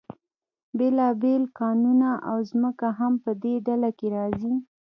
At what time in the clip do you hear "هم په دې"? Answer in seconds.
2.99-3.55